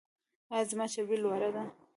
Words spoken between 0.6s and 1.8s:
زما چربي لوړه ده؟